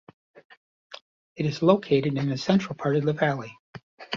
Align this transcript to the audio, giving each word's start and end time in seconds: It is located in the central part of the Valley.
It 1.35 1.45
is 1.45 1.61
located 1.61 2.17
in 2.17 2.27
the 2.29 2.35
central 2.39 2.73
part 2.73 2.95
of 2.95 3.03
the 3.05 3.13
Valley. 3.13 3.55